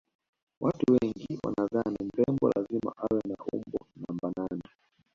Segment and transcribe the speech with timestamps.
[0.61, 4.63] watu wengine wanadhani mrembo lazima awe na umbo namba nane